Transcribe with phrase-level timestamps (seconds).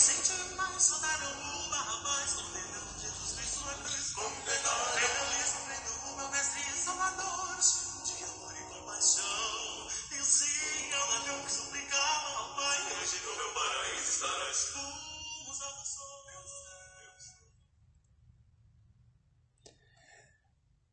[0.00, 4.49] inocente, mas só o uma a mais, condenando Jesus Cristo na cruz.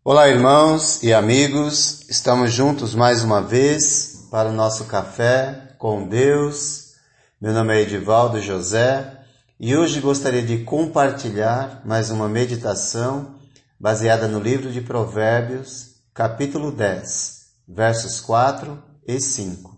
[0.09, 6.93] Olá, irmãos e amigos, estamos juntos mais uma vez para o nosso café com Deus.
[7.41, 9.19] Meu nome é Edivaldo José
[9.59, 13.35] e hoje gostaria de compartilhar mais uma meditação
[13.77, 19.77] baseada no livro de Provérbios, capítulo 10, versos 4 e 5.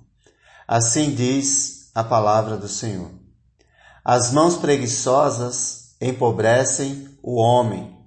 [0.67, 3.09] Assim diz a palavra do Senhor:
[4.05, 7.98] As mãos preguiçosas empobrecem o homem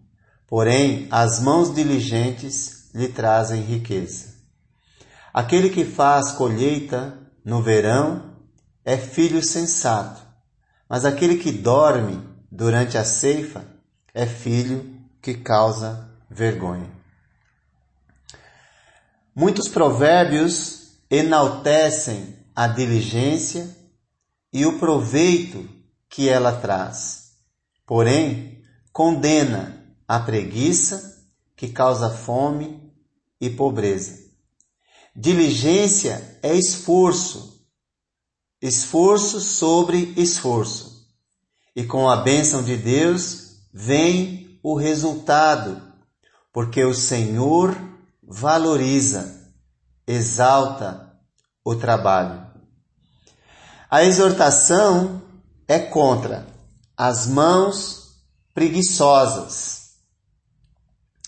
[0.53, 4.35] porém as mãos diligentes lhe trazem riqueza.
[5.33, 8.37] Aquele que faz colheita no verão
[8.85, 10.21] é filho sensato,
[10.87, 13.65] mas aquele que dorme durante a ceifa
[14.13, 16.91] é filho que causa vergonha.
[19.35, 23.75] Muitos provérbios enaltecem a diligência
[24.53, 25.67] e o proveito
[26.11, 27.39] que ela traz,
[27.87, 28.63] porém
[28.93, 29.82] condena
[30.13, 31.25] a preguiça,
[31.57, 32.93] que causa fome
[33.41, 34.21] e pobreza.
[35.17, 37.67] Diligência é esforço,
[38.61, 41.09] esforço sobre esforço.
[41.75, 45.81] E com a bênção de Deus vem o resultado,
[46.53, 47.75] porque o Senhor
[48.23, 49.51] valoriza,
[50.07, 51.11] exalta
[51.65, 52.47] o trabalho.
[53.91, 55.23] A exortação
[55.67, 56.47] é contra
[56.99, 58.19] as mãos
[58.53, 59.82] preguiçosas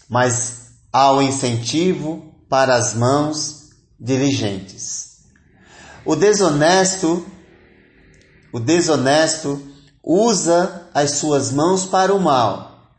[0.09, 5.25] mas há o incentivo para as mãos diligentes.
[6.05, 7.25] O desonesto,
[8.53, 9.61] o desonesto
[10.03, 12.93] usa as suas mãos para o mal.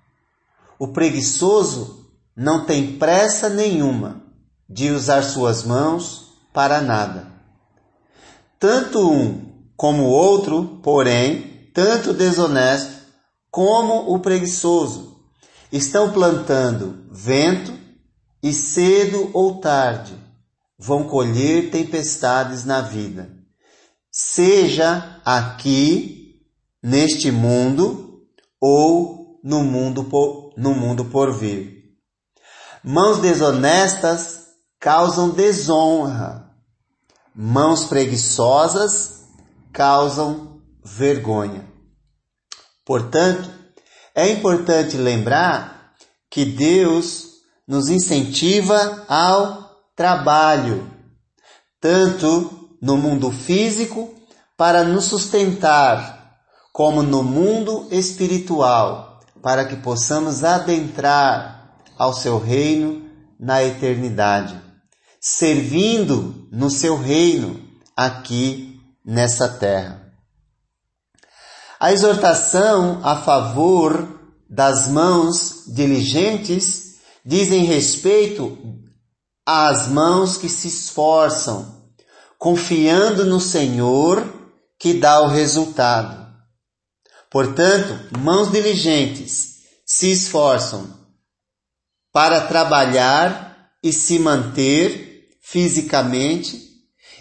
[0.79, 4.23] O preguiçoso não tem pressa nenhuma
[4.67, 7.27] de usar suas mãos para nada.
[8.59, 12.93] Tanto um como o outro, porém, tanto o desonesto
[13.51, 15.14] como o preguiçoso
[15.77, 17.73] estão plantando vento
[18.41, 20.17] e cedo ou tarde
[20.77, 23.29] vão colher tempestades na vida,
[24.11, 26.41] seja aqui
[26.81, 28.21] neste mundo
[28.59, 31.95] ou no mundo por, no mundo por vir.
[32.83, 34.47] Mãos desonestas
[34.79, 36.51] causam desonra.
[37.33, 39.25] Mãos preguiçosas
[39.73, 41.67] causam vergonha.
[42.85, 43.54] Portanto,
[44.15, 45.91] é importante lembrar
[46.31, 47.33] que Deus
[47.67, 50.89] nos incentiva ao trabalho,
[51.81, 54.13] tanto no mundo físico
[54.57, 56.39] para nos sustentar,
[56.71, 63.09] como no mundo espiritual, para que possamos adentrar ao seu reino
[63.39, 64.59] na eternidade,
[65.19, 67.61] servindo no seu reino
[67.95, 70.04] aqui nessa terra.
[71.85, 74.19] A exortação a favor
[74.49, 78.57] das mãos diligentes dizem respeito
[79.45, 81.85] às mãos que se esforçam,
[82.39, 84.27] confiando no Senhor
[84.79, 86.27] que dá o resultado.
[87.29, 90.89] Portanto, mãos diligentes se esforçam
[92.11, 96.59] para trabalhar e se manter fisicamente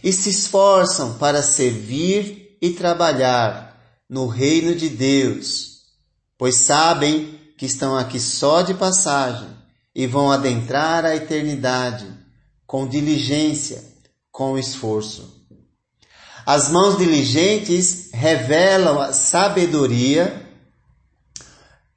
[0.02, 3.73] e se esforçam para servir e trabalhar
[4.08, 5.82] no reino de Deus,
[6.36, 9.48] pois sabem que estão aqui só de passagem
[9.94, 12.06] e vão adentrar a eternidade
[12.66, 13.82] com diligência,
[14.30, 15.42] com esforço.
[16.44, 20.44] As mãos diligentes revelam a sabedoria,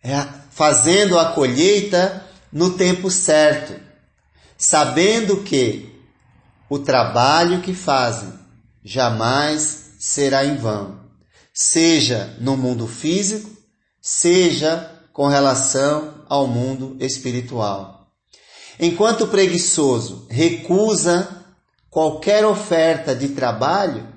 [0.02, 3.78] é, fazendo a colheita no tempo certo,
[4.58, 5.94] sabendo que
[6.70, 8.34] o trabalho que fazem
[8.84, 11.07] jamais será em vão
[11.60, 13.50] seja no mundo físico,
[14.00, 18.12] seja com relação ao mundo espiritual.
[18.80, 21.46] Enquanto o preguiçoso recusa
[21.90, 24.08] qualquer oferta de trabalho,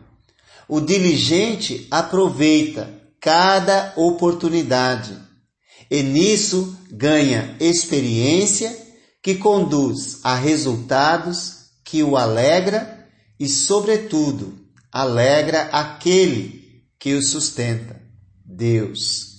[0.69, 5.16] o diligente aproveita cada oportunidade
[5.90, 8.76] e nisso ganha experiência
[9.22, 13.08] que conduz a resultados que o alegra
[13.38, 14.58] e, sobretudo,
[14.92, 16.60] alegra aquele
[17.00, 18.00] que o sustenta,
[18.44, 19.31] Deus.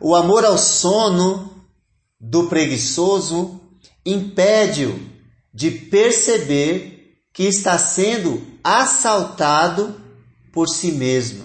[0.00, 1.64] O amor ao sono
[2.20, 3.60] do preguiçoso
[4.04, 4.98] impede-o
[5.54, 10.00] de perceber que está sendo assaltado
[10.52, 11.44] por si mesmo.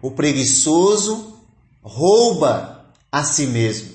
[0.00, 1.38] O preguiçoso
[1.82, 3.92] rouba a si mesmo.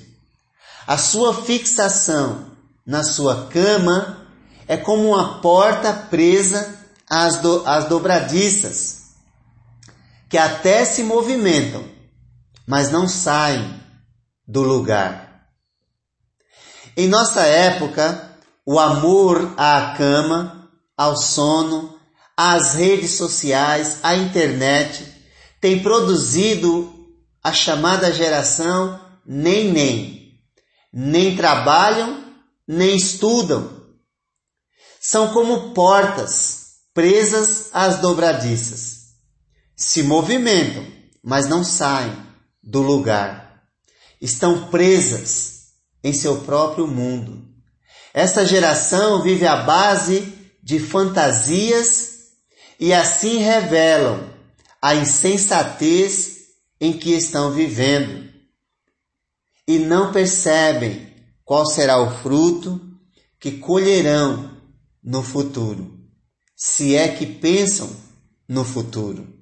[0.86, 2.51] A sua fixação
[2.86, 4.27] na sua cama
[4.68, 6.77] é como uma porta presa
[7.09, 8.96] às, do, às dobradiças,
[10.29, 11.83] que até se movimentam,
[12.65, 13.79] mas não saem
[14.47, 15.47] do lugar.
[16.95, 21.97] Em nossa época, o amor à cama, ao sono,
[22.35, 25.06] às redes sociais, à internet,
[25.62, 26.94] tem produzido
[27.44, 30.41] a chamada geração nem nem.
[30.91, 32.33] Nem trabalham,
[32.68, 33.69] nem estudam.
[35.00, 38.96] São como portas presas às dobradiças.
[39.77, 40.83] Se movimentam,
[41.24, 42.18] mas não saem
[42.63, 43.63] do lugar.
[44.19, 45.68] Estão presas
[46.03, 47.47] em seu próprio mundo.
[48.12, 50.33] Essa geração vive à base
[50.63, 52.13] de fantasias
[52.79, 54.33] e assim revelam
[54.81, 56.38] a insensatez
[56.81, 58.27] em que estão vivendo
[59.68, 61.13] e não percebem
[61.45, 62.81] qual será o fruto
[63.39, 64.57] que colherão
[65.03, 66.00] no futuro,
[66.56, 67.95] se é que pensam
[68.47, 69.37] no futuro.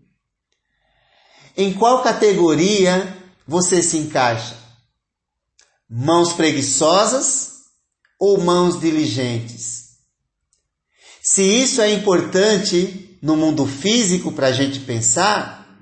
[1.58, 3.18] Em qual categoria
[3.48, 4.58] você se encaixa?
[5.90, 7.52] Mãos preguiçosas
[8.20, 9.86] ou mãos diligentes?
[11.22, 15.80] Se isso é importante no mundo físico para a gente pensar,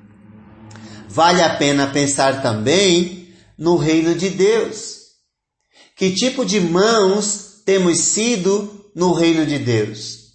[1.09, 5.01] vale a pena pensar também no reino de Deus.
[5.95, 10.33] Que tipo de mãos temos sido no reino de Deus?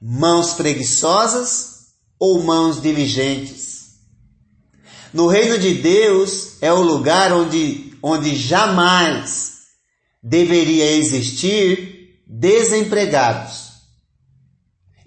[0.00, 1.88] Mãos preguiçosas
[2.18, 3.67] ou mãos diligentes?
[5.12, 9.58] No reino de Deus é o lugar onde, onde jamais
[10.22, 13.68] deveria existir desempregados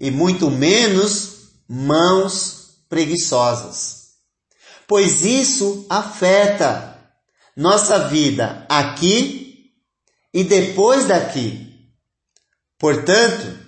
[0.00, 4.02] e muito menos mãos preguiçosas.
[4.88, 6.98] Pois isso afeta
[7.56, 9.70] nossa vida aqui
[10.34, 11.70] e depois daqui.
[12.78, 13.58] Portanto,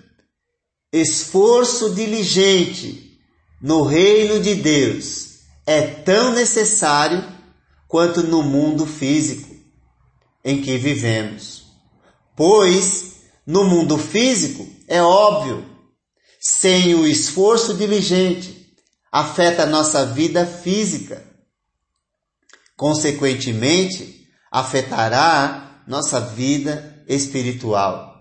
[0.92, 3.20] esforço diligente
[3.62, 5.33] no reino de Deus
[5.66, 7.24] é tão necessário
[7.88, 9.54] quanto no mundo físico
[10.44, 11.64] em que vivemos.
[12.36, 13.14] Pois
[13.46, 15.64] no mundo físico é óbvio
[16.40, 18.74] sem o esforço diligente,
[19.10, 21.24] afeta a nossa vida física.
[22.76, 28.14] Consequentemente, afetará nossa vida espiritual.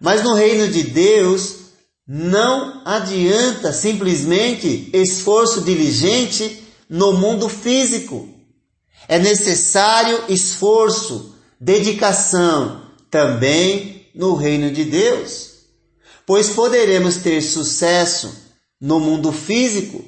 [0.00, 1.63] Mas no reino de Deus,
[2.06, 8.28] não adianta simplesmente esforço diligente no mundo físico.
[9.08, 15.54] É necessário esforço, dedicação também no reino de Deus
[16.26, 18.34] pois poderemos ter sucesso
[18.80, 20.04] no mundo físico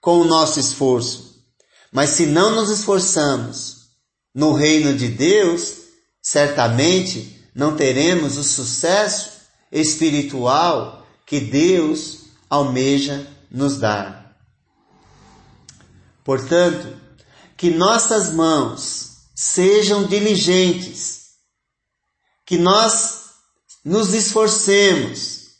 [0.00, 1.42] com o nosso esforço.
[1.92, 3.82] Mas se não nos esforçamos
[4.34, 5.74] no reino de Deus,
[6.20, 9.30] certamente não teremos o sucesso
[9.70, 11.01] espiritual
[11.32, 14.36] que Deus almeja nos dar.
[16.22, 16.94] Portanto,
[17.56, 21.30] que nossas mãos sejam diligentes,
[22.44, 23.30] que nós
[23.82, 25.52] nos esforcemos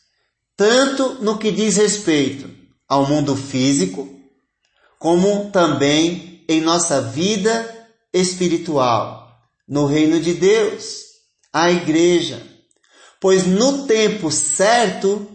[0.54, 2.50] tanto no que diz respeito
[2.86, 4.06] ao mundo físico,
[4.98, 11.02] como também em nossa vida espiritual, no reino de Deus,
[11.50, 12.46] a igreja.
[13.18, 15.31] Pois no tempo certo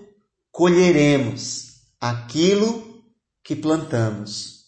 [0.58, 3.04] colheremos aquilo
[3.44, 4.64] que plantamos.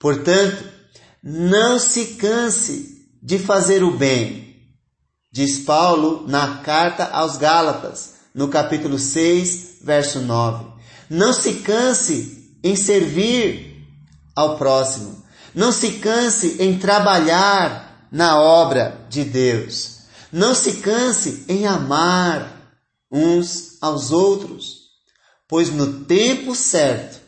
[0.00, 0.64] Portanto,
[1.22, 4.56] não se canse de fazer o bem,
[5.30, 10.64] diz Paulo na carta aos Gálatas, no capítulo 6, verso 9.
[11.10, 13.86] Não se canse em servir
[14.34, 15.22] ao próximo.
[15.54, 20.06] Não se canse em trabalhar na obra de Deus.
[20.32, 22.62] Não se canse em amar
[23.10, 24.81] uns aos outros,
[25.52, 27.20] pois no tempo certo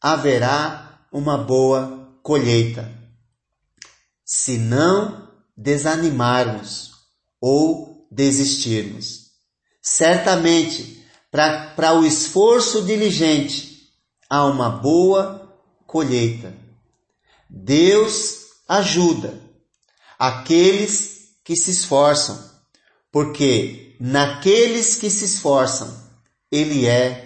[0.00, 2.88] haverá uma boa colheita.
[4.24, 6.92] Se não desanimarmos
[7.40, 9.32] ou desistirmos.
[9.82, 13.90] Certamente, para o esforço diligente,
[14.30, 15.52] há uma boa
[15.88, 16.54] colheita.
[17.50, 19.40] Deus ajuda
[20.16, 22.48] aqueles que se esforçam,
[23.10, 25.92] porque naqueles que se esforçam,
[26.48, 27.25] Ele é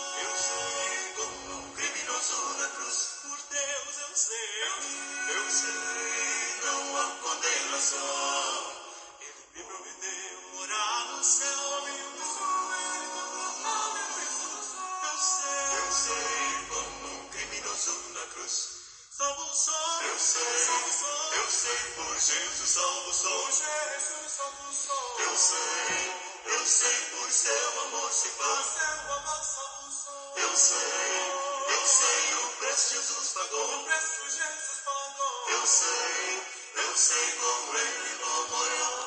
[21.95, 23.45] por Jesus salvo sou.
[23.51, 25.19] Jesus salvo sou.
[25.19, 26.13] Eu sei,
[26.45, 28.65] eu sei por seu amor se faz.
[28.65, 30.33] Seu amor salvo sou.
[30.37, 33.79] Eu sei, eu sei o preço Jesus pagou.
[33.79, 35.49] O preço Jesus pagou.
[35.49, 36.43] Eu sei,
[36.75, 39.00] eu sei como ele morreu.